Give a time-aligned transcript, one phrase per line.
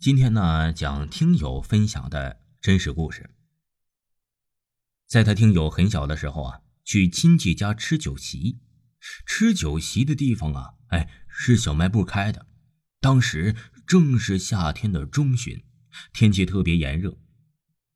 [0.00, 3.28] 今天呢，讲听友分享的真实故事。
[5.06, 8.60] 在他听友很小的时候啊，去亲戚家吃酒席，
[9.26, 12.46] 吃酒席的地方啊，哎，是小卖部开的。
[12.98, 13.54] 当时
[13.86, 15.62] 正是夏天的中旬，
[16.14, 17.18] 天气特别炎热，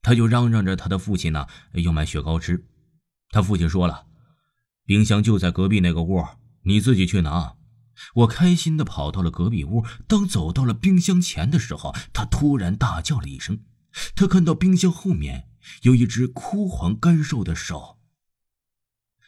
[0.00, 2.66] 他就嚷嚷着他的父亲呢要买雪糕吃。
[3.28, 4.06] 他父亲说了
[4.86, 6.26] ：“冰箱就在隔壁那个屋，
[6.62, 7.56] 你自己去拿。”
[8.14, 13.64] 我开心的跑到了隔壁屋，当走到了冰箱前的时候，他突然大叫了一声。
[14.14, 15.48] 他看到冰箱后面
[15.82, 17.98] 有一只枯黄干瘦的手。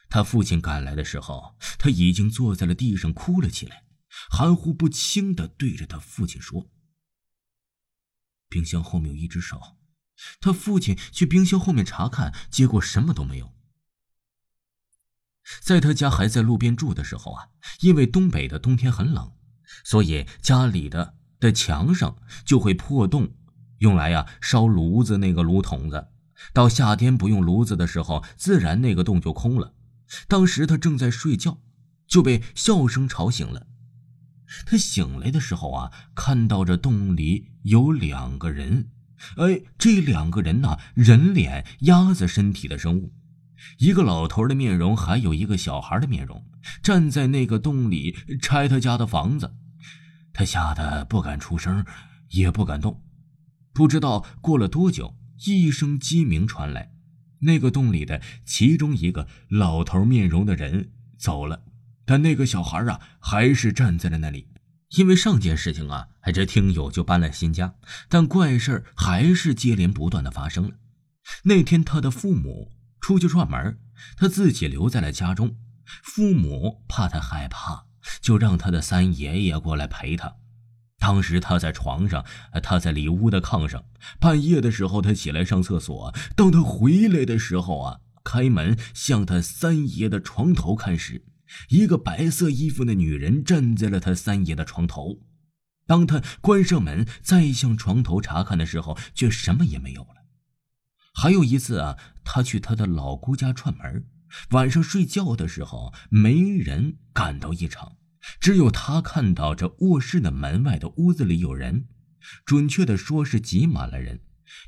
[0.09, 3.85] 他父亲赶来的时候，他已经坐在了地上哭了起来，
[4.31, 6.71] 含糊不清的对着他父亲说
[8.49, 9.79] ：“冰箱后面有一只手。”
[10.41, 13.53] 他父亲去冰箱后面查看，结果什么都没有。
[15.61, 17.49] 在他家还在路边住的时候啊，
[17.81, 19.33] 因为东北的冬天很冷，
[19.85, 23.35] 所以家里的的墙上就会破洞，
[23.79, 26.09] 用来呀烧炉子那个炉筒子。
[26.53, 29.75] 到夏天不用炉子的时候，自然那个洞就空了。
[30.29, 31.59] 当时他正在睡觉，
[32.07, 33.67] 就被笑声吵醒了。
[34.67, 38.91] 他醒来的时候啊，看到这洞里有两个人，
[39.37, 43.13] 哎，这两个人呢，人脸鸭子身体的生物。
[43.79, 46.45] 一个老头的面容，还有一个小孩的面容，
[46.83, 49.55] 站在那个洞里拆他家的房子。
[50.33, 51.85] 他吓得不敢出声，
[52.31, 53.03] 也不敢动。
[53.75, 56.93] 不知道过了多久，一声鸡鸣传来，
[57.41, 61.65] 那个洞里的其中一个老头面容的人走了，
[62.05, 64.49] 但那个小孩啊，还是站在了那里。
[64.97, 67.75] 因为上件事情啊，这听友就搬了新家，
[68.09, 70.75] 但怪事还是接连不断的发生了。
[71.45, 72.73] 那天他的父母。
[73.03, 73.79] 出去串门，
[74.17, 75.57] 他自己留在了家中。
[75.85, 77.85] 父母怕他害怕，
[78.23, 80.37] 就让他的三爷爷过来陪他。
[80.99, 82.25] 当时他在床上，
[82.63, 83.85] 他在里屋的炕上。
[84.21, 86.15] 半夜的时候，他起来上厕所。
[86.37, 91.25] 当他回来的时候啊，开门向他三爷的床头看时，
[91.71, 95.19] 一个白色衣服的女人站在了他三爷的床头。
[95.89, 100.22] 当他关上门再向床头查看的时候，却什么也没有了。
[101.23, 104.09] 还有一次啊，他去他的老姑家串门，
[104.51, 107.97] 晚上睡觉的时候，没人感到异常，
[108.41, 111.87] 只有他看到这卧室的门外的屋子里有人，
[112.45, 114.23] 准确的说是挤满了人，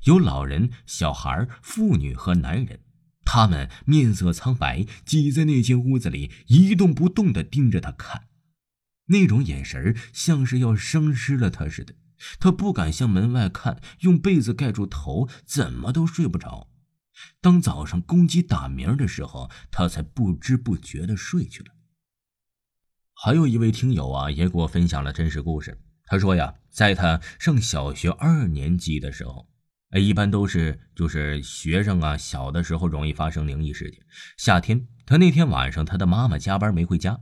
[0.04, 2.78] 有老人、小孩、妇女和男人，
[3.24, 8.28] 他们面色苍白，挤在那间屋子里一动不动的盯着他看，
[9.06, 11.96] 那种眼神像是要生吃了他似的。
[12.38, 16.68] 他不敢向门外看，用被子盖住头，怎么都睡不着。
[17.40, 21.72] 当早上公鸡打鸣的时候，他才不知不觉的睡去了。
[23.14, 25.80] 还有一位听友啊，也给我分享了真实故事。
[26.06, 29.48] 他说呀，在他上小学二年级的时候，
[29.90, 34.00] 哎，一般都是就是学生啊，小的时候容易发生灵异事件。
[34.36, 37.20] 夏天，他那天晚上，他的妈妈加班没回家，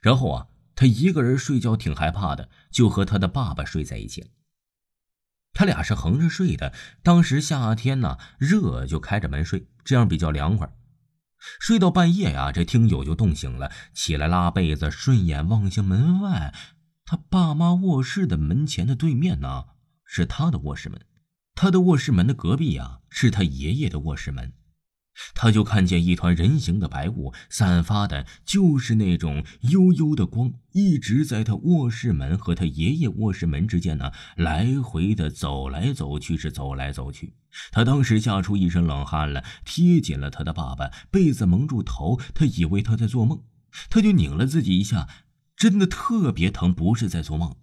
[0.00, 0.46] 然后啊。
[0.76, 4.26] 他一个人睡觉挺害怕的，就和他的爸爸睡在一起了。
[5.54, 10.70] 他俩是横着睡的，当时夏天呢热，就开着门睡，这样比较凉快。
[11.60, 16.52] 睡到半夜呀，这听友就冻醒了，起来拉被子，顺眼望向门外，
[17.04, 19.64] 他爸妈卧室的门前的对面呢
[20.04, 21.00] 是他的卧室门，
[21.54, 24.52] 他的卧室门的隔壁呀是他爷爷的卧室门。
[25.34, 37.34] 他就看见一团人形的白雾，散发的就是那种幽幽的光，一直在他卧室门和他爷爷卧室门之间呢，来回的走来走去，是走来走去。
[37.70, 43.44] 他当时吓出一身冷汗了，贴紧了他的爸爸，被子蒙住头，他以为他在做梦，
[43.88, 45.08] 他就拧了自己一下，
[45.56, 47.54] 真的特别疼，不是在做梦。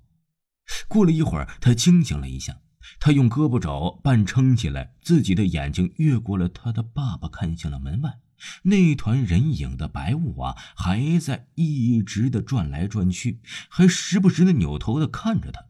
[0.88, 2.62] 过了一会儿，他清醒了一下。
[3.00, 8.20] 他用胳膊肘半撑起来，自己的眼睛越过了他的爸爸，看向了门外。
[8.64, 15.66] 那团人影的白雾啊，还在一直的转来转去，还时不时的扭头的看着他。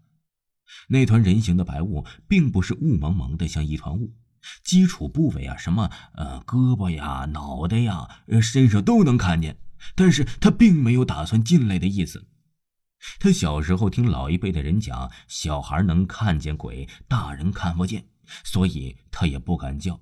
[0.88, 4.14] 那团人形的白雾并不是雾蒙蒙的，像一团雾，
[4.64, 8.08] 基础部位啊，什么呃胳膊呀、脑袋呀、
[8.42, 9.58] 身上都能看见。
[9.96, 12.28] 但是他并没有打算进来的意思。
[13.20, 18.06] 他小时候听老一辈的人讲，小孩能看见鬼，大人看不见，
[18.44, 20.00] 所以他也不敢叫。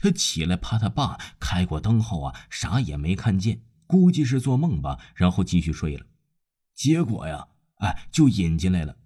[0.00, 6.04] 他起来怕他爸开过灯后啊，啥也没看见，估计是做梦吧，然后继续睡了。
[6.74, 8.96] 结果呀，哎，就引进来了。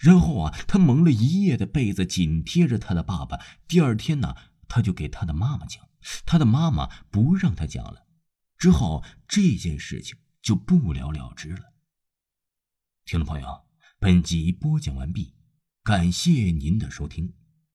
[0.00, 3.38] 然后啊，他蒙了一夜的被子，紧贴着他的爸爸。
[3.68, 4.34] 第二天呢，
[4.66, 5.86] 他就给他的妈妈讲，
[6.24, 8.06] 他的妈妈不让他讲了。
[8.56, 11.73] 之后这件事情就不了了之了。
[13.06, 13.46] 听众朋友，
[13.98, 15.34] 本集播讲完毕。
[15.82, 17.34] 感谢您的收听。